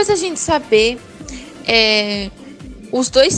[0.00, 0.98] depois a gente saber
[1.68, 2.30] é,
[2.90, 3.36] os dois,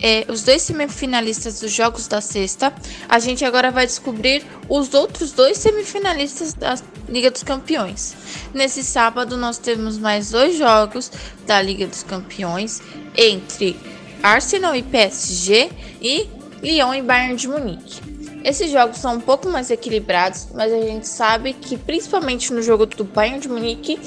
[0.00, 2.72] é, os dois semifinalistas dos Jogos da Sexta,
[3.08, 6.76] a gente agora vai descobrir os outros dois semifinalistas da
[7.08, 8.14] Liga dos Campeões.
[8.54, 11.10] Nesse sábado, nós temos mais dois jogos
[11.48, 12.80] da Liga dos Campeões
[13.16, 13.76] entre
[14.22, 15.68] Arsenal e PSG
[16.00, 16.28] e
[16.62, 18.17] Lyon e Bayern de Munique.
[18.48, 22.86] Esses jogos são um pouco mais equilibrados, mas a gente sabe que principalmente no jogo
[22.86, 24.00] do Bayern de Munique,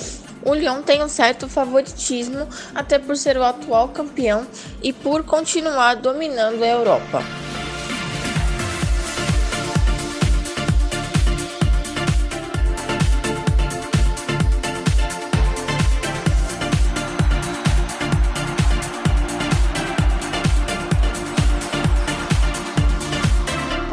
[0.44, 4.48] o Lyon tem um certo favoritismo, até por ser o atual campeão
[4.82, 7.41] e por continuar dominando a Europa.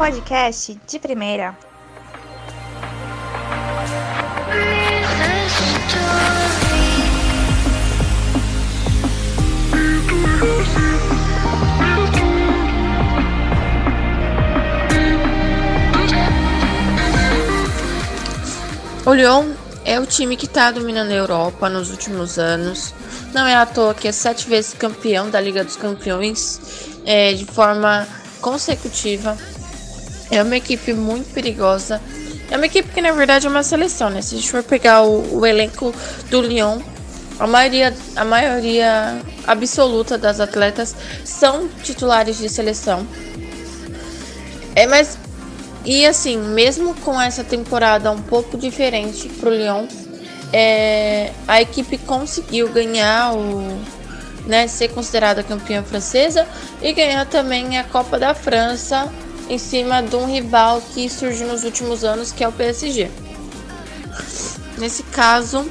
[0.09, 1.55] Podcast de primeira.
[19.05, 19.53] O Lyon
[19.85, 22.95] é o time que está dominando a Europa nos últimos anos.
[23.31, 26.59] Não é à toa que é sete vezes campeão da Liga dos Campeões
[27.05, 28.07] é, de forma
[28.41, 29.37] consecutiva.
[30.31, 32.01] É uma equipe muito perigosa.
[32.51, 34.21] É uma equipe que na verdade é uma seleção, né?
[34.21, 35.93] Se a gente for pegar o, o elenco
[36.29, 36.79] do Lyon,
[37.39, 43.07] a maioria, a maioria absoluta das atletas são titulares de seleção.
[44.75, 45.17] É, mas
[45.85, 49.87] e assim, mesmo com essa temporada um pouco diferente para o Lyon,
[50.51, 53.79] é, a equipe conseguiu ganhar o,
[54.45, 56.47] né, ser considerada campeã francesa
[56.81, 59.11] e ganhar também a Copa da França
[59.49, 63.09] em cima de um rival que surgiu nos últimos anos, que é o PSG.
[64.77, 65.69] Nesse caso,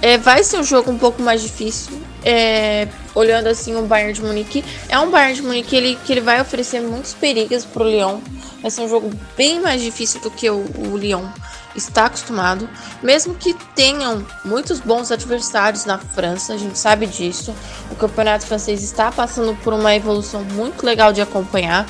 [0.00, 2.00] é, vai ser um jogo um pouco mais difícil.
[2.24, 2.86] É,
[3.16, 6.40] olhando assim o Bayern de Munique, é um Bayern de Munique ele, que ele vai
[6.40, 8.20] oferecer muitos perigos para o Lyon
[8.62, 11.26] Vai ser um jogo bem mais difícil do que o, o Lyon
[11.74, 12.68] está acostumado.
[13.02, 17.54] Mesmo que tenham muitos bons adversários na França, a gente sabe disso.
[17.90, 21.86] O campeonato francês está passando por uma evolução muito legal de acompanhar,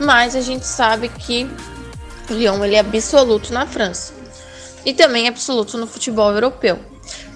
[0.00, 1.48] mas a gente sabe que
[2.30, 4.12] o Lyon ele é absoluto na França
[4.84, 6.78] e também é absoluto no futebol europeu.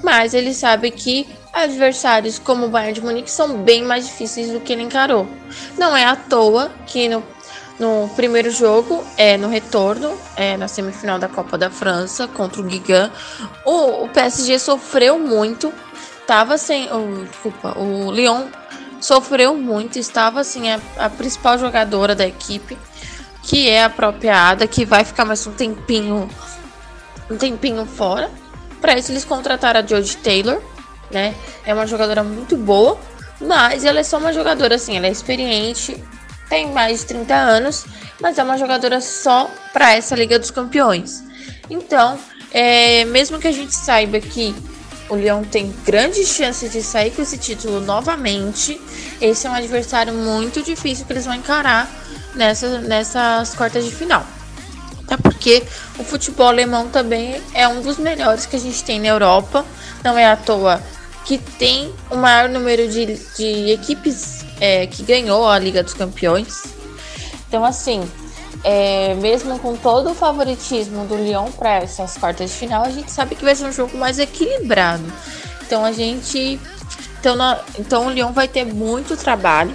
[0.03, 4.61] Mas ele sabe que adversários como o Bayern de Munique são bem mais difíceis do
[4.61, 5.27] que ele encarou.
[5.77, 7.23] Não é à toa que no
[7.81, 12.65] no primeiro jogo, é, no retorno, é, na semifinal da Copa da França contra o
[12.65, 13.11] Guigan,
[13.65, 15.73] o, o PSG sofreu muito,
[16.21, 16.91] estava sem.
[16.93, 18.49] Oh, desculpa, o Lyon
[19.01, 22.77] sofreu muito, estava assim, a, a, principal jogadora da equipe,
[23.43, 26.29] que é a própria Ada, que vai ficar mais um tempinho,
[27.31, 28.31] um tempinho fora.
[28.79, 30.61] Para isso eles contrataram a Jodie Taylor,
[31.11, 31.35] né?
[31.65, 32.99] É uma jogadora muito boa,
[33.41, 36.03] mas ela é só uma jogadora assim, ela é experiente,
[36.51, 37.87] tem mais de 30 anos,
[38.21, 41.23] mas é uma jogadora só para essa Liga dos Campeões.
[41.71, 42.19] Então,
[42.53, 44.55] é, mesmo que a gente saiba que
[45.09, 48.81] o Leão tem grandes chances de sair com esse título novamente,
[49.21, 51.89] esse é um adversário muito difícil que eles vão encarar
[52.35, 54.27] nessa, nessas quartas de final.
[55.05, 55.63] Até porque
[55.99, 59.65] o futebol alemão também é um dos melhores que a gente tem na Europa.
[60.05, 60.81] Não é à toa
[61.25, 66.65] que tem o maior número de, de equipes é, que ganhou a Liga dos Campeões.
[67.49, 68.09] Então, assim,
[68.63, 73.11] é, mesmo com todo o favoritismo do Lyon para essas quartas de final, a gente
[73.11, 75.03] sabe que vai ser um jogo mais equilibrado.
[75.67, 76.61] Então, a gente.
[77.19, 79.73] Então, na, então o Lyon vai ter muito trabalho,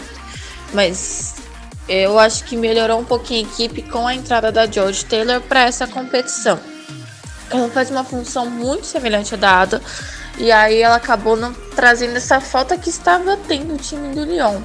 [0.74, 1.36] mas
[1.88, 5.64] eu acho que melhorou um pouquinho a equipe com a entrada da George Taylor para
[5.64, 6.60] essa competição.
[7.52, 9.82] Ela faz uma função muito semelhante à da Ada,
[10.40, 14.60] e aí ela acabou não trazendo essa falta que estava tendo o time do Lyon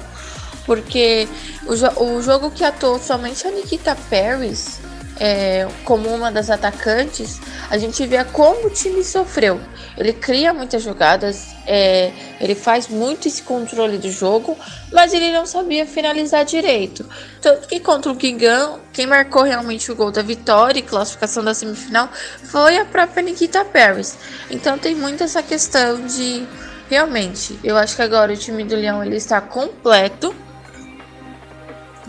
[0.65, 1.27] porque
[1.67, 4.79] o, jo o jogo que atuou somente a Nikita Paris
[5.21, 9.61] é, como uma das atacantes, a gente vê como o time sofreu.
[9.95, 14.57] Ele cria muitas jogadas, é, ele faz muito esse controle do jogo,
[14.91, 17.05] mas ele não sabia finalizar direito.
[17.39, 21.53] Tanto que contra o Guigan, quem marcou realmente o gol da vitória e classificação da
[21.53, 22.09] semifinal
[22.45, 24.17] foi a própria Nikita Paris.
[24.49, 26.47] Então tem muito essa questão de
[26.89, 30.35] realmente, eu acho que agora o time do Leão ele está completo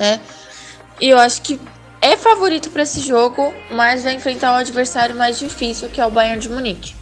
[0.03, 0.21] né?
[1.01, 1.61] E eu acho que
[2.01, 6.11] é favorito para esse jogo, mas vai enfrentar um adversário mais difícil, que é o
[6.11, 6.95] Bayern de Munique.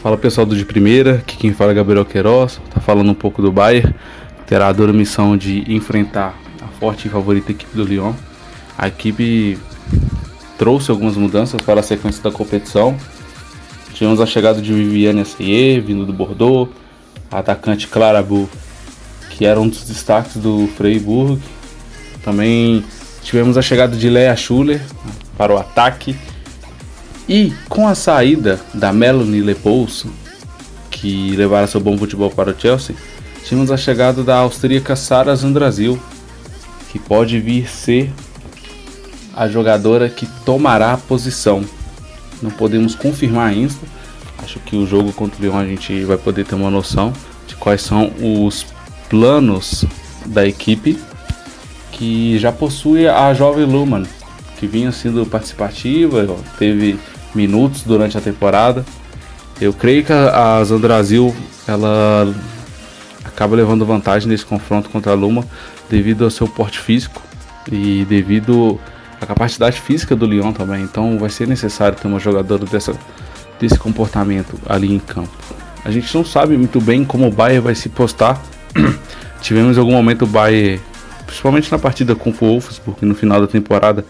[0.00, 3.42] Fala pessoal do de primeira, aqui quem fala é Gabriel Queiroz, tá falando um pouco
[3.42, 3.92] do Bayern.
[4.46, 8.12] Terá a dura missão de enfrentar a forte e favorita equipe do Lyon.
[8.78, 9.58] A equipe
[10.58, 12.96] trouxe algumas mudanças para a sequência da competição.
[13.94, 16.68] Tivemos a chegada de Viviane Assaye, vindo do Bordeaux,
[17.30, 18.48] atacante Clara Bu,
[19.36, 21.40] que era um dos destaques do Freiburg.
[22.22, 22.84] Também
[23.22, 24.80] tivemos a chegada de Lea Schuller
[25.36, 26.16] para o ataque.
[27.28, 30.12] E com a saída da Melanie Lepouso,
[30.90, 32.94] que levara seu bom futebol para o Chelsea,
[33.44, 36.00] tínhamos a chegada da austríaca Sara Zandrasil,
[36.90, 38.12] que pode vir ser
[39.34, 41.64] a jogadora que tomará a posição.
[42.42, 43.74] Não podemos confirmar ainda.
[44.42, 47.12] Acho que o jogo contra o Lyon a gente vai poder ter uma noção
[47.46, 48.66] de quais são os
[49.12, 49.84] planos
[50.24, 50.98] da equipe
[51.92, 54.04] que já possui a jovem Luman,
[54.58, 56.98] que vinha sendo participativa, teve
[57.34, 58.86] minutos durante a temporada.
[59.60, 61.36] Eu creio que a Zandrasil
[61.68, 62.34] ela
[63.22, 65.44] acaba levando vantagem nesse confronto contra a Luma
[65.90, 67.20] devido ao seu porte físico
[67.70, 68.80] e devido
[69.20, 70.82] à capacidade física do Lyon também.
[70.82, 72.94] Então vai ser necessário ter uma jogadora dessa,
[73.60, 75.36] desse comportamento ali em campo.
[75.84, 78.42] A gente não sabe muito bem como o Bayern vai se postar.
[79.40, 80.80] Tivemos em algum momento o Bayern,
[81.26, 84.04] principalmente na partida com o Wolfsburg no final da temporada,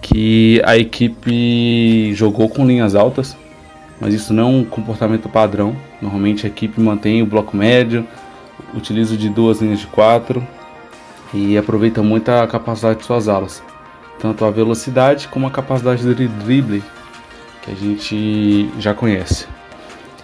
[0.00, 3.36] que a equipe jogou com linhas altas,
[4.00, 5.76] mas isso não é um comportamento padrão.
[6.00, 8.06] Normalmente a equipe mantém o bloco médio,
[8.74, 10.46] utiliza de duas linhas de quatro
[11.32, 13.62] e aproveita muito a capacidade de suas alas,
[14.18, 16.82] tanto a velocidade como a capacidade de drible
[17.62, 19.57] que a gente já conhece.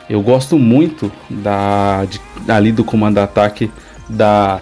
[0.08, 2.20] Eu gosto muito da de,
[2.50, 3.70] ali do comando ataque
[4.08, 4.60] da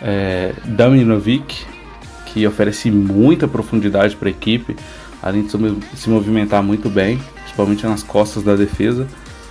[0.00, 1.64] é, Daminovic,
[2.26, 4.76] que oferece muita profundidade para a equipe,
[5.22, 5.50] além de
[5.94, 9.06] se movimentar muito bem, principalmente nas costas da defesa,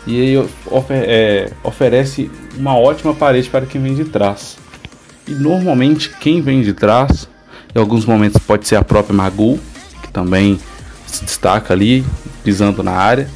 [0.06, 4.58] e aí ofer é, oferece uma ótima parede para quem vem de trás.
[5.28, 7.30] E normalmente quem vem de trás,
[7.74, 9.60] em alguns momentos pode ser a própria Magul,
[10.02, 10.60] que também
[11.06, 12.04] se destaca ali,
[12.44, 13.30] pisando na área,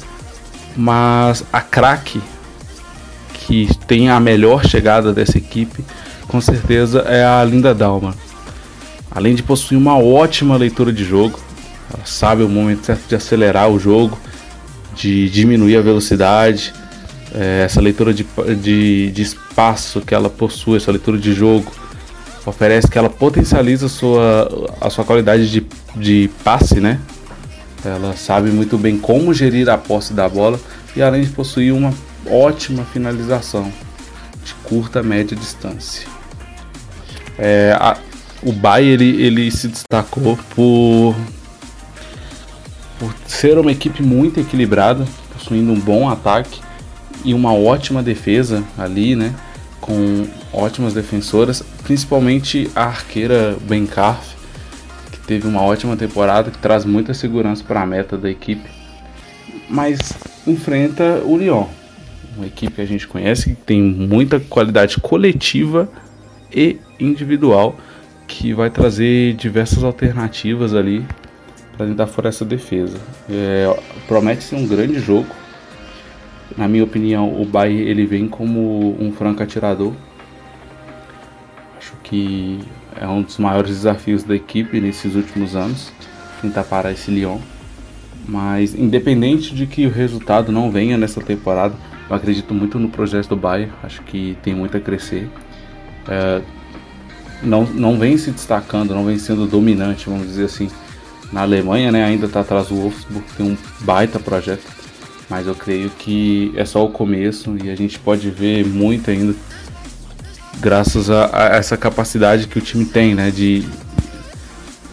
[0.76, 2.20] mas a craque
[3.32, 5.84] que tem a melhor chegada dessa equipe,
[6.26, 8.14] com certeza é a Linda Dalma.
[9.10, 11.38] Além de possuir uma ótima leitura de jogo,
[11.92, 14.18] ela sabe o momento certo de acelerar o jogo,
[14.94, 16.74] de diminuir a velocidade,
[17.34, 18.26] é, essa leitura de,
[18.60, 21.72] de, de, espaço que ela possui, essa leitura de jogo,
[22.44, 27.00] oferece que ela potencializa a sua, a sua qualidade de, de passe, né?
[27.86, 30.58] Ela sabe muito bem como gerir a posse da bola
[30.96, 31.94] e além de possuir uma
[32.28, 33.72] ótima finalização
[34.44, 36.06] de curta média distância.
[37.38, 37.96] É, a,
[38.42, 41.14] o Bayern ele, ele se destacou por,
[42.98, 46.60] por ser uma equipe muito equilibrada, possuindo um bom ataque
[47.24, 49.34] e uma ótima defesa ali, né?
[49.80, 54.35] Com ótimas defensoras, principalmente a arqueira Ben Carf, que
[55.26, 58.68] teve uma ótima temporada, que traz muita segurança para a meta da equipe,
[59.68, 60.12] mas
[60.46, 61.66] enfrenta o Lyon,
[62.36, 65.88] uma equipe que a gente conhece, que tem muita qualidade coletiva
[66.54, 67.76] e individual,
[68.26, 71.04] que vai trazer diversas alternativas ali
[71.76, 72.98] para tentar furar essa defesa.
[73.28, 75.28] É, promete ser um grande jogo.
[76.56, 79.92] Na minha opinião, o Bayern ele vem como um franco atirador.
[81.76, 82.60] Acho que
[83.00, 85.92] é um dos maiores desafios da equipe nesses últimos anos,
[86.40, 87.38] tentar parar esse Lyon.
[88.28, 91.74] Mas independente de que o resultado não venha nessa temporada,
[92.08, 93.72] eu acredito muito no projeto do Bayern.
[93.82, 95.28] Acho que tem muito a crescer.
[96.08, 96.40] É,
[97.42, 100.68] não, não vem se destacando, não vem sendo dominante, vamos dizer assim.
[101.32, 104.62] Na Alemanha, né, ainda está atrás do Wolfsburg, tem um baita projeto,
[105.28, 109.34] mas eu creio que é só o começo e a gente pode ver muito ainda,
[110.60, 113.64] graças a, a essa capacidade que o time tem, né, de,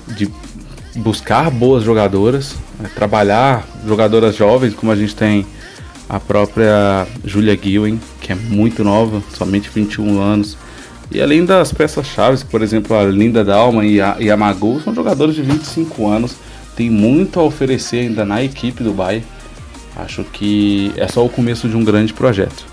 [0.08, 0.29] de
[0.96, 5.46] buscar boas jogadoras, né, trabalhar jogadoras jovens, como a gente tem
[6.10, 10.58] a própria Julia Guillen, que é muito nova, somente 21 anos,
[11.12, 14.96] e além das peças-chave, por exemplo, a Linda Dalma e a, e a Magu, são
[14.96, 16.36] jogadores de 25 anos,
[16.75, 19.25] tem muito a oferecer ainda na equipe do Bayern.
[19.96, 22.65] Acho que é só o começo de um grande projeto.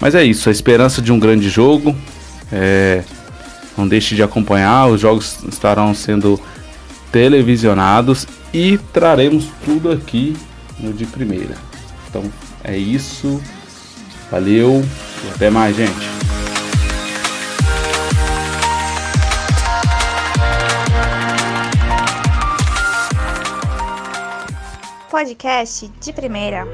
[0.00, 1.94] Mas é isso, a esperança de um grande jogo.
[2.52, 3.02] É,
[3.76, 6.40] não deixe de acompanhar, os jogos estarão sendo
[7.10, 10.36] televisionados e traremos tudo aqui
[10.78, 11.56] no de primeira.
[12.08, 12.24] Então
[12.62, 13.40] é isso,
[14.30, 14.84] valeu
[15.24, 16.14] e até mais, gente.
[25.14, 26.66] podcast de primeira.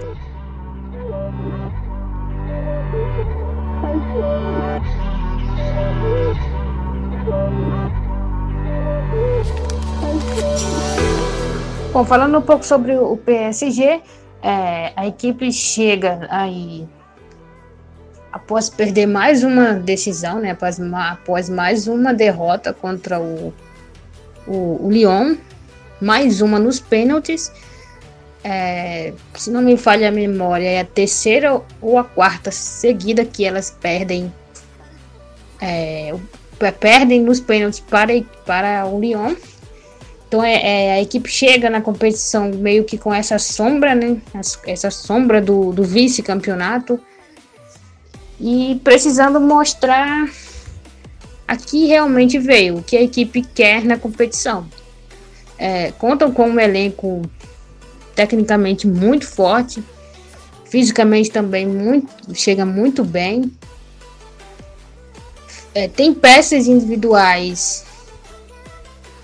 [11.92, 14.00] Bom, falando um pouco sobre o PSG,
[14.42, 16.88] É, a equipe chega aí
[18.32, 20.52] após perder mais uma decisão, né?
[20.52, 23.52] Após, após mais uma derrota contra o,
[24.46, 25.36] o, o Lyon,
[26.00, 27.52] mais uma nos pênaltis.
[28.42, 33.44] É, se não me falha a memória, é a terceira ou a quarta seguida que
[33.44, 34.32] elas perdem
[35.60, 36.14] é,
[36.72, 38.12] perdem nos pênaltis para,
[38.44, 39.34] para o Lyon.
[40.28, 44.18] Então é, é, a equipe chega na competição meio que com essa sombra, né?
[44.66, 47.00] Essa sombra do, do vice-campeonato.
[48.38, 50.30] E precisando mostrar
[51.48, 54.66] aqui realmente veio o que a equipe quer na competição.
[55.58, 57.22] É, contam com um elenco
[58.14, 59.82] tecnicamente muito forte,
[60.64, 63.50] fisicamente também muito, chega muito bem.
[65.74, 67.84] É, tem peças individuais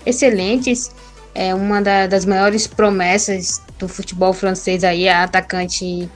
[0.05, 0.91] excelentes.
[1.35, 6.09] É uma da, das maiores promessas do futebol francês aí, a atacante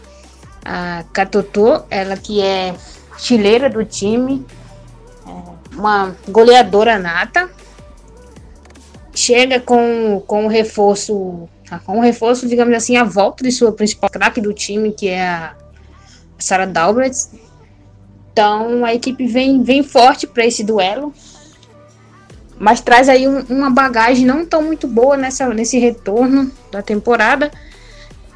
[0.64, 2.74] a Catotô, ela que é
[3.18, 4.46] chileira do time,
[5.28, 7.50] é uma goleadora nata.
[9.14, 11.48] Chega com, com reforço,
[11.86, 15.22] com um reforço, digamos assim, a volta de sua principal craque do time, que é
[15.22, 15.56] a
[16.40, 17.14] Sarah Dalbert
[18.32, 21.14] então a equipe vem, vem forte para esse duelo,
[22.58, 27.52] mas traz aí um, uma bagagem não tão muito boa nessa, nesse retorno da temporada.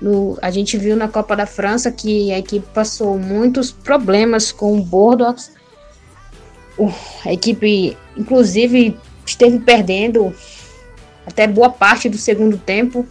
[0.02, 4.78] No, a gente viu na Copa da França que a equipe passou muitos problemas com
[4.78, 5.52] o Bordeaux.
[7.26, 10.36] A equipe, inclusive, esteve perdendo
[11.26, 13.06] até boa parte do segundo tempo,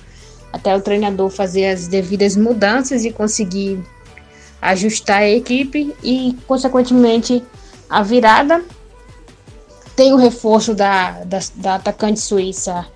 [0.52, 3.82] até o treinador fazer as devidas mudanças e conseguir
[4.64, 7.44] ajustar a equipe e, consequentemente,
[7.88, 8.64] a virada.
[9.94, 12.86] Tem o reforço da, da, da atacante suíça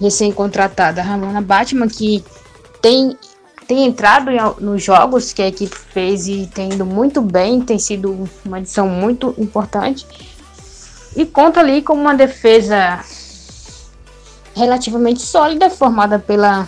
[0.00, 2.24] recém-contratada, Ramona Batman, que
[2.80, 3.16] tem,
[3.68, 7.78] tem entrado em, nos jogos que a equipe fez e tem ido muito bem, tem
[7.78, 10.06] sido uma adição muito importante.
[11.14, 13.04] E conta ali com uma defesa
[14.56, 16.66] relativamente sólida, formada pela,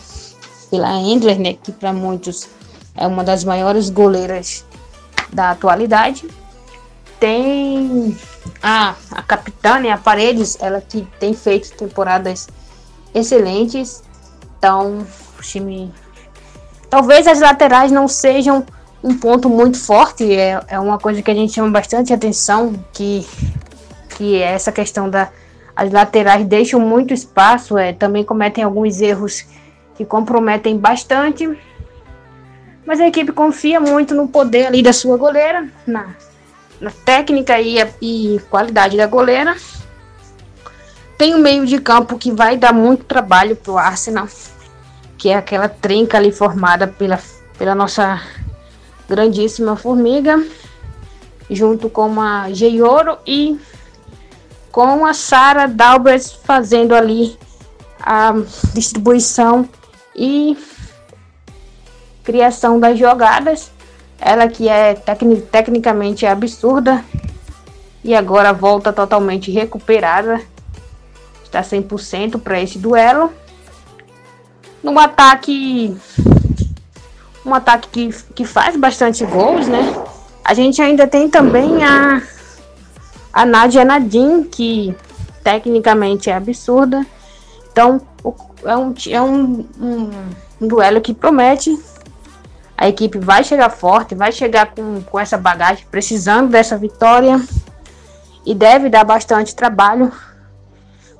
[0.71, 2.49] pela Endler, né, que para muitos
[2.97, 4.65] é uma das maiores goleiras
[5.33, 6.29] da atualidade.
[7.21, 8.17] Tem
[8.63, 12.49] a, a capitã, a Paredes, ela que tem feito temporadas
[13.15, 14.03] excelentes.
[14.59, 15.07] Então,
[15.39, 15.93] o time.
[16.89, 18.65] Talvez as laterais não sejam
[19.03, 23.27] um ponto muito forte, é, é uma coisa que a gente chama bastante atenção, que,
[24.17, 25.29] que é essa questão da.
[25.75, 29.45] As laterais deixam muito espaço, é, também cometem alguns erros
[29.95, 31.47] que comprometem bastante.
[32.87, 36.15] Mas a equipe confia muito no poder ali da sua goleira, na,
[36.81, 39.57] na técnica e, e qualidade da goleira.
[41.19, 44.29] Tem o um meio de campo que vai dar muito trabalho para o Arsenal,
[45.19, 47.19] que é aquela trinca ali formada pela,
[47.59, 48.23] pela nossa
[49.09, 50.47] grandíssima formiga,
[51.51, 53.59] junto com a Geioro e
[54.71, 57.37] com a Sara Dalbert fazendo ali
[57.99, 58.35] a
[58.75, 59.69] distribuição
[60.15, 60.57] e
[62.27, 63.71] criação das jogadas,
[64.21, 67.05] ela que é tecni tecnicamente absurda
[68.03, 70.41] e agora volta totalmente recuperada,
[71.45, 73.33] está 100% para esse duelo.
[74.83, 75.97] No ataque,
[77.45, 79.95] um ataque que, que faz bastante gols, né?
[80.45, 82.23] A gente ainda tem também a,
[83.33, 84.95] a Nadia Nadim, que
[85.45, 87.07] tecnicamente é absurda.
[87.71, 88.01] Então,
[88.65, 90.11] é um, é um, um,
[90.61, 91.77] um duelo que promete
[92.77, 97.41] a equipe vai chegar forte, vai chegar com, com essa bagagem, precisando dessa vitória
[98.45, 100.13] e deve dar bastante trabalho.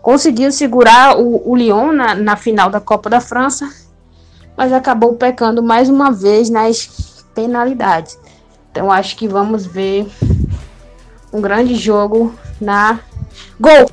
[0.03, 3.69] Conseguiu segurar o, o Lyon na, na final da Copa da França,
[4.57, 8.19] mas acabou pecando mais uma vez nas penalidades.
[8.71, 10.07] Então acho que vamos ver
[11.33, 13.01] um grande jogo na
[13.59, 13.91] Gol.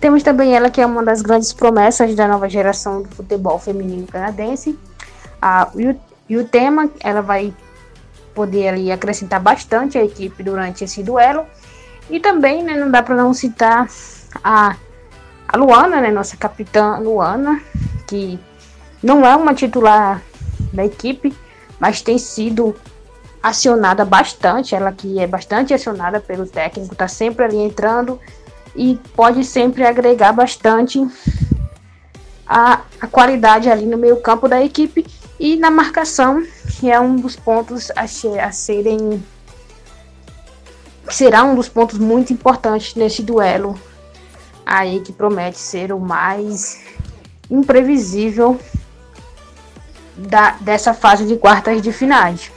[0.00, 4.06] Temos também ela que é uma das grandes promessas da nova geração do futebol feminino
[4.06, 4.76] canadense,
[5.40, 5.68] a
[6.32, 7.52] e o tema, ela vai
[8.34, 11.44] poder ali acrescentar bastante a equipe durante esse duelo.
[12.08, 13.86] E também, né, não dá para não citar
[14.42, 14.74] a,
[15.46, 17.60] a Luana, né, nossa capitã Luana,
[18.06, 18.40] que
[19.02, 20.22] não é uma titular
[20.72, 21.36] da equipe,
[21.78, 22.74] mas tem sido
[23.42, 28.18] acionada bastante, ela que é bastante acionada pelo técnico, está sempre ali entrando
[28.74, 30.98] e pode sempre agregar bastante
[32.46, 35.04] a, a qualidade ali no meio campo da equipe
[35.42, 36.46] e na marcação,
[36.78, 39.20] que é um dos pontos a, a serem.
[41.10, 43.76] Será um dos pontos muito importantes nesse duelo.
[44.64, 46.84] Aí que promete ser o mais
[47.50, 48.56] imprevisível
[50.16, 52.52] da, dessa fase de quartas de finais.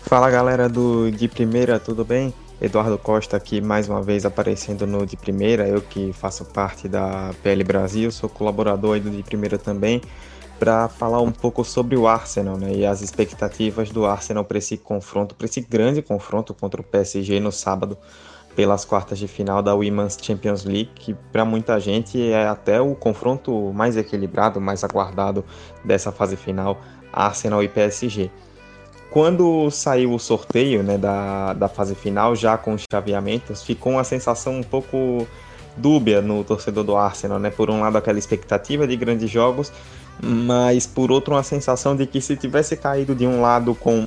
[0.00, 2.32] Fala galera do De Primeira, tudo bem?
[2.60, 7.30] Eduardo Costa aqui mais uma vez aparecendo no De Primeira, eu que faço parte da
[7.42, 10.02] PL Brasil, sou colaborador do De Primeira também,
[10.58, 14.76] para falar um pouco sobre o Arsenal né, e as expectativas do Arsenal para esse
[14.76, 17.96] confronto, para esse grande confronto contra o PSG no sábado
[18.54, 22.94] pelas quartas de final da Women's Champions League, que para muita gente é até o
[22.94, 25.42] confronto mais equilibrado, mais aguardado
[25.82, 26.78] dessa fase final,
[27.10, 28.30] Arsenal e PSG.
[29.10, 34.04] Quando saiu o sorteio né, da, da fase final, já com os chaveamentos, ficou uma
[34.04, 35.26] sensação um pouco
[35.76, 37.50] dúbia no torcedor do Arsenal, né?
[37.50, 39.72] Por um lado, aquela expectativa de grandes jogos,
[40.22, 44.06] mas por outro, uma sensação de que se tivesse caído de um lado com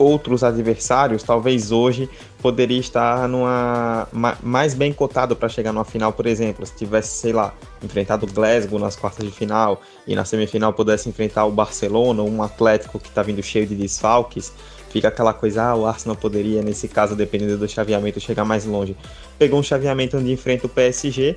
[0.00, 2.08] outros adversários, talvez hoje
[2.40, 4.08] poderia estar numa
[4.42, 7.52] mais bem cotado para chegar numa final, por exemplo, se tivesse, sei lá,
[7.82, 12.42] enfrentado o Glasgow nas quartas de final e na semifinal pudesse enfrentar o Barcelona, um
[12.42, 14.54] Atlético que está vindo cheio de desfalques,
[14.88, 18.96] fica aquela coisa, ah, o Arsenal poderia, nesse caso, dependendo do chaveamento, chegar mais longe.
[19.38, 21.36] Pegou um chaveamento onde enfrenta o PSG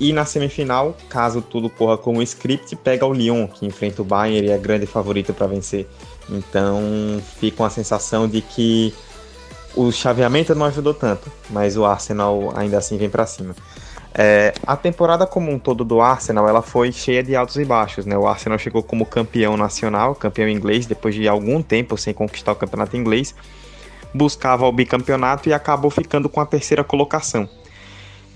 [0.00, 4.46] e na semifinal, caso tudo corra como script, pega o Lyon, que enfrenta o Bayern
[4.46, 5.88] e é grande favorito para vencer.
[6.30, 6.80] Então
[7.38, 8.94] fica uma sensação de que
[9.74, 13.54] o chaveamento não ajudou tanto, mas o Arsenal ainda assim vem para cima.
[14.14, 18.06] É, a temporada como um todo do Arsenal ela foi cheia de altos e baixos.
[18.06, 18.16] Né?
[18.16, 22.56] O Arsenal chegou como campeão nacional, campeão inglês, depois de algum tempo sem conquistar o
[22.56, 23.34] campeonato inglês,
[24.14, 27.48] buscava o bicampeonato e acabou ficando com a terceira colocação.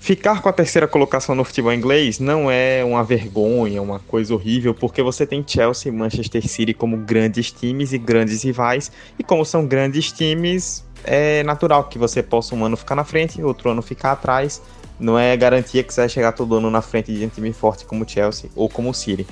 [0.03, 4.73] Ficar com a terceira colocação no futebol inglês não é uma vergonha, uma coisa horrível,
[4.73, 9.45] porque você tem Chelsea e Manchester City como grandes times e grandes rivais, e como
[9.45, 13.81] são grandes times, é natural que você possa um ano ficar na frente outro ano
[13.81, 14.61] ficar atrás.
[14.99, 17.85] Não é garantia que você vai chegar todo ano na frente de um time forte
[17.85, 19.25] como Chelsea ou como o City.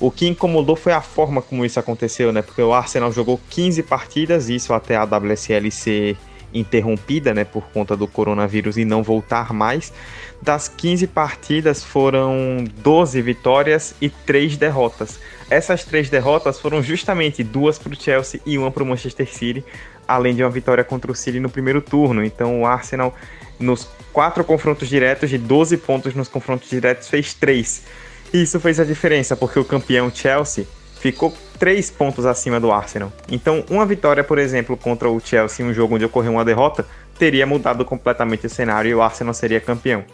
[0.00, 2.40] O que incomodou foi a forma como isso aconteceu, né?
[2.40, 6.16] Porque o Arsenal jogou 15 partidas, isso até a WSL ser
[6.52, 9.92] interrompida, né, por conta do coronavírus e não voltar mais.
[10.40, 15.18] Das 15 partidas foram 12 vitórias e 3 derrotas.
[15.48, 19.64] Essas três derrotas foram justamente duas para o Chelsea e uma para o Manchester City,
[20.06, 22.24] além de uma vitória contra o City no primeiro turno.
[22.24, 23.14] Então o Arsenal,
[23.58, 27.84] nos quatro confrontos diretos, de 12 pontos nos confrontos diretos, fez 3.
[28.34, 30.66] E isso fez a diferença, porque o campeão Chelsea
[31.12, 33.12] ficou três pontos acima do Arsenal.
[33.30, 36.84] Então, uma vitória, por exemplo, contra o Chelsea, um jogo onde ocorreu uma derrota,
[37.16, 40.04] teria mudado completamente o cenário e o Arsenal seria campeão.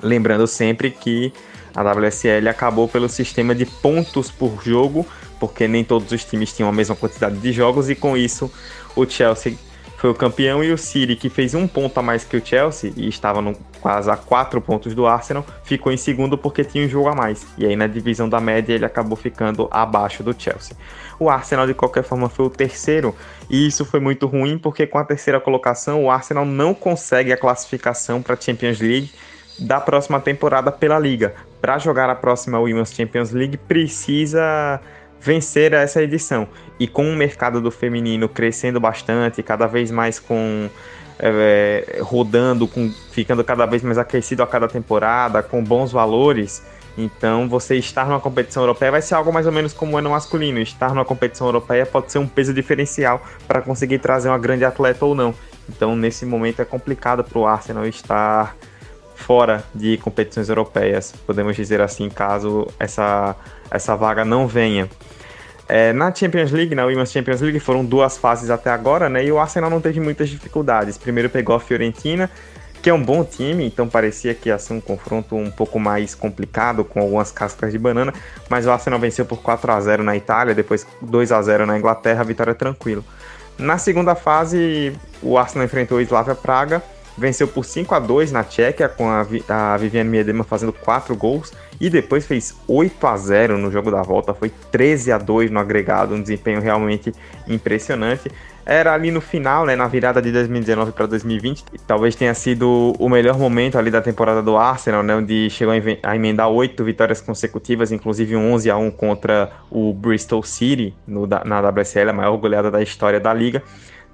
[0.00, 1.32] Lembrando sempre que
[1.74, 5.04] a WSL acabou pelo sistema de pontos por jogo,
[5.40, 8.50] porque nem todos os times tinham a mesma quantidade de jogos e com isso
[8.94, 9.54] o Chelsea
[10.02, 12.92] foi o campeão e o City, que fez um ponto a mais que o Chelsea
[12.96, 16.88] e estava no, quase a quatro pontos do Arsenal, ficou em segundo porque tinha um
[16.88, 17.46] jogo a mais.
[17.56, 20.76] E aí na divisão da média ele acabou ficando abaixo do Chelsea.
[21.20, 23.14] O Arsenal de qualquer forma foi o terceiro
[23.48, 27.36] e isso foi muito ruim porque com a terceira colocação o Arsenal não consegue a
[27.36, 29.12] classificação para a Champions League
[29.56, 31.32] da próxima temporada pela liga.
[31.60, 34.80] Para jogar a próxima Women's Champions League precisa
[35.22, 36.48] vencer essa edição.
[36.78, 40.68] E com o mercado do feminino crescendo bastante, cada vez mais com
[41.18, 46.62] é, rodando, com, ficando cada vez mais aquecido a cada temporada, com bons valores.
[46.98, 50.10] Então, você estar numa competição europeia vai ser algo mais ou menos como é no
[50.10, 50.58] masculino.
[50.58, 55.04] Estar numa competição europeia pode ser um peso diferencial para conseguir trazer uma grande atleta
[55.04, 55.34] ou não.
[55.68, 58.56] Então, nesse momento é complicado para o Arsenal estar
[59.14, 63.36] fora de competições europeias, podemos dizer assim, caso essa,
[63.70, 64.88] essa vaga não venha.
[65.68, 69.24] É, na Champions League, na Women's Champions League, foram duas fases até agora, né?
[69.24, 70.98] E o Arsenal não teve muitas dificuldades.
[70.98, 72.28] Primeiro pegou a Fiorentina,
[72.82, 76.14] que é um bom time, então parecia que ia ser um confronto um pouco mais
[76.14, 78.12] complicado, com algumas cascas de banana,
[78.50, 81.78] mas o Arsenal venceu por 4 a 0 na Itália, depois 2 a 0 na
[81.78, 83.04] Inglaterra, vitória tranquila.
[83.56, 86.82] Na segunda fase, o Arsenal enfrentou o Slavia Praga,
[87.16, 91.52] venceu por 5 a 2 na Tchequia, com a, a Viviane Miedema fazendo 4 gols,
[91.80, 95.58] e depois fez 8 a 0 no jogo da volta, foi 13 a 2 no
[95.58, 97.12] agregado, um desempenho realmente
[97.46, 98.30] impressionante.
[98.64, 103.08] Era ali no final, né, na virada de 2019 para 2020, talvez tenha sido o
[103.08, 107.90] melhor momento ali da temporada do Arsenal, né, onde chegou a emendar oito vitórias consecutivas,
[107.90, 112.70] inclusive um 11 a 1 contra o Bristol City no, na WSL, a maior goleada
[112.70, 113.62] da história da liga.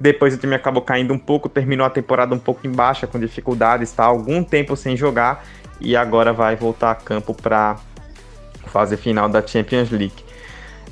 [0.00, 3.18] Depois o time acabou caindo um pouco, terminou a temporada um pouco em baixa, com
[3.18, 5.44] dificuldades, está algum tempo sem jogar
[5.80, 7.76] e agora vai voltar a campo para
[8.66, 10.28] fase final da Champions League.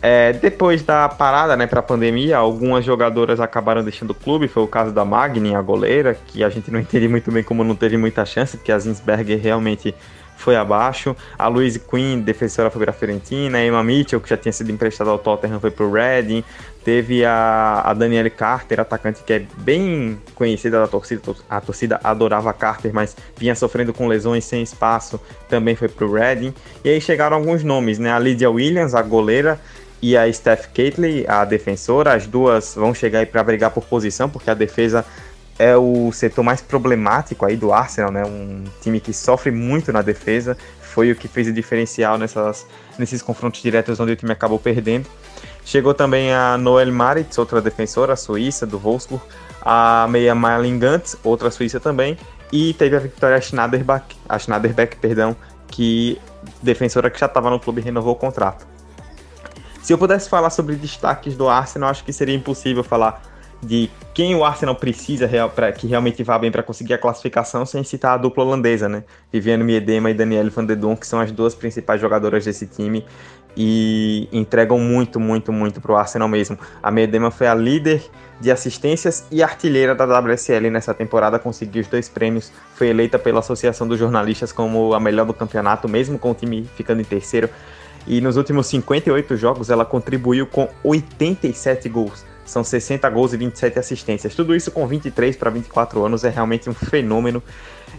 [0.02, 4.46] É, depois da parada né, para a pandemia, algumas jogadoras acabaram deixando o clube.
[4.46, 7.64] Foi o caso da Magni, a goleira, que a gente não entende muito bem como
[7.64, 9.94] não teve muita chance, porque a Zinsberger realmente
[10.36, 11.16] foi abaixo.
[11.38, 13.58] A Louise Quinn, defensora, foi para a Fiorentina.
[13.58, 16.44] A Emma Mitchell, que já tinha sido emprestada ao Tottenham, foi para o Reading.
[16.86, 21.20] Teve a, a Danielle Carter, atacante que é bem conhecida da torcida.
[21.50, 25.20] A torcida adorava a Carter, mas vinha sofrendo com lesões sem espaço.
[25.48, 26.54] Também foi para o Reading.
[26.84, 28.12] E aí chegaram alguns nomes, né?
[28.12, 29.60] A Lydia Williams, a goleira,
[30.00, 32.14] e a Steph Catley, a defensora.
[32.14, 35.04] As duas vão chegar aí para brigar por posição, porque a defesa
[35.58, 38.24] é o setor mais problemático aí do Arsenal, né?
[38.24, 40.56] Um time que sofre muito na defesa.
[40.80, 42.64] Foi o que fez o diferencial nessas,
[42.96, 45.08] nesses confrontos diretos onde o time acabou perdendo.
[45.66, 49.20] Chegou também a Noel Maritz, outra defensora suíça do Wolfsburg,
[49.60, 52.16] a meia Malin Gantz, outra suíça também,
[52.52, 55.34] e teve a Victoria Schneiderbeck, a Schneiderbeck, perdão,
[55.66, 56.20] que
[56.62, 58.64] defensora que já estava no clube renovou o contrato.
[59.82, 63.20] Se eu pudesse falar sobre destaques do Arsenal, acho que seria impossível falar
[63.60, 67.82] de quem o Arsenal precisa para que realmente vá bem para conseguir a classificação, sem
[67.82, 69.02] citar a dupla holandesa, né?
[69.32, 73.04] Viviane Miedema e Danielle van der Donk, que são as duas principais jogadoras desse time
[73.56, 76.58] e entregam muito, muito, muito para o Arsenal mesmo.
[76.82, 78.02] A Miedema foi a líder
[78.38, 83.40] de assistências e artilheira da WSL nessa temporada, conseguiu os dois prêmios, foi eleita pela
[83.40, 87.48] Associação dos Jornalistas como a melhor do campeonato, mesmo com o time ficando em terceiro.
[88.06, 93.78] E nos últimos 58 jogos ela contribuiu com 87 gols são 60 gols e 27
[93.78, 94.34] assistências.
[94.34, 97.42] Tudo isso com 23 para 24 anos é realmente um fenômeno.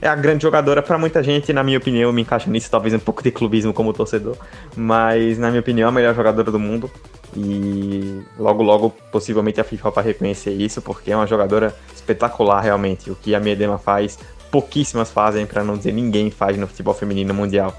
[0.01, 2.99] É a grande jogadora para muita gente, na minha opinião, me encaixa nisso, talvez um
[2.99, 4.38] pouco de clubismo como torcedor,
[4.75, 6.89] mas na minha opinião, a melhor jogadora do mundo.
[7.36, 13.10] E logo, logo, possivelmente a FIFA vai reconhecer isso, porque é uma jogadora espetacular realmente.
[13.12, 14.17] O que a Miedema faz,
[14.51, 17.75] pouquíssimas fazem, para não dizer ninguém faz no futebol feminino mundial.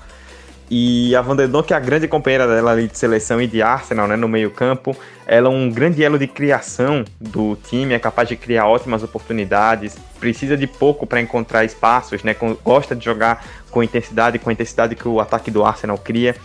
[0.71, 4.07] E a Vanderdon, que é a grande companheira dela ali de seleção e de Arsenal,
[4.07, 4.95] né, no meio-campo,
[5.27, 9.97] ela é um grande elo de criação do time, é capaz de criar ótimas oportunidades,
[10.21, 14.95] precisa de pouco para encontrar espaços, né, gosta de jogar com intensidade, com a intensidade
[14.95, 16.37] que o ataque do Arsenal cria.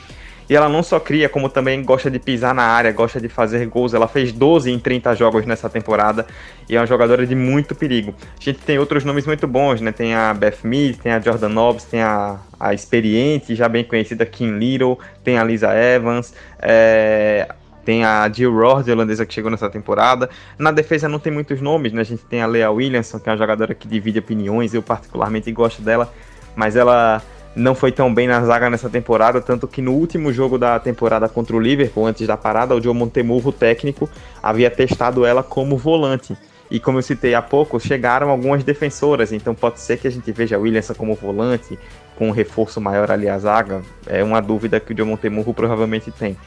[0.50, 3.66] E ela não só cria, como também gosta de pisar na área, gosta de fazer
[3.68, 3.94] gols.
[3.94, 6.28] Ela fez 12 em 30 jogos nessa temporada
[6.68, 8.14] e é uma jogadora de muito perigo.
[8.40, 9.92] A gente tem outros nomes muito bons, né?
[9.92, 14.26] Tem a Beth Mead, tem a Jordan Nobbs, tem a, a experiente, já bem conhecida
[14.26, 19.70] Kim Little, tem a Lisa Evans, é, tem a Jill Roth, holandesa que chegou nessa
[19.70, 20.30] temporada.
[20.58, 22.00] Na defesa não tem muitos nomes, né?
[22.00, 25.52] A gente tem a Lea Williamson, que é uma jogadora que divide opiniões, eu particularmente
[25.52, 26.10] gosto dela,
[26.56, 27.22] mas ela
[27.54, 31.28] não foi tão bem na zaga nessa temporada, tanto que no último jogo da temporada
[31.28, 34.10] contra o Liverpool, antes da parada, o Joe Montemurro, técnico,
[34.42, 36.38] havia testado ela como volante.
[36.72, 40.32] E como eu citei há pouco, chegaram algumas defensoras, então pode ser que a gente
[40.32, 41.78] veja a Williamson como volante,
[42.16, 43.82] com um reforço maior ali à zaga.
[44.08, 46.38] É uma dúvida que o Joe Montemurro provavelmente tem.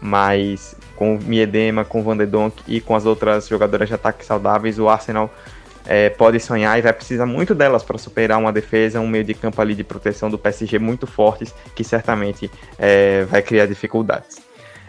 [0.00, 4.78] Mas com Miedema, com Van de Donk e com as outras jogadoras de ataque saudáveis,
[4.78, 5.32] o Arsenal
[5.86, 9.34] é, pode sonhar e vai precisar muito delas para superar uma defesa, um meio de
[9.34, 14.38] campo ali de proteção do PSG muito fortes, que certamente é, vai criar dificuldades.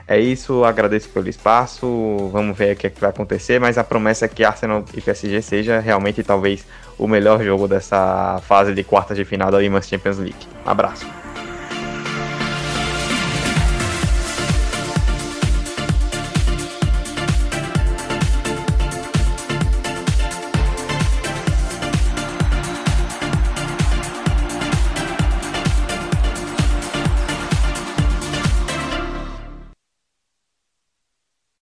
[0.08, 3.84] É isso, agradeço pelo espaço, vamos ver o que, é que vai acontecer, mas a
[3.84, 6.64] promessa é que Arsenal e PSG seja realmente talvez
[6.98, 10.48] o melhor jogo dessa fase de quartas de final da Women's Champions League.
[10.66, 11.06] Abraço.